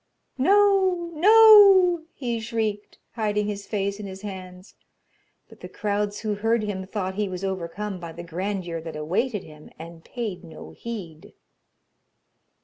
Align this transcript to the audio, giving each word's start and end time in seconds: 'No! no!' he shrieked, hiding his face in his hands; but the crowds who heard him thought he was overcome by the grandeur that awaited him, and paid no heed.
'No! 0.39 1.11
no!' 1.13 2.05
he 2.15 2.39
shrieked, 2.39 2.97
hiding 3.11 3.45
his 3.45 3.67
face 3.67 3.99
in 3.99 4.07
his 4.07 4.23
hands; 4.23 4.73
but 5.47 5.59
the 5.59 5.69
crowds 5.69 6.21
who 6.21 6.33
heard 6.33 6.63
him 6.63 6.87
thought 6.87 7.13
he 7.13 7.29
was 7.29 7.43
overcome 7.43 7.99
by 7.99 8.11
the 8.11 8.23
grandeur 8.23 8.81
that 8.81 8.95
awaited 8.95 9.43
him, 9.43 9.69
and 9.77 10.03
paid 10.03 10.43
no 10.43 10.71
heed. 10.71 11.33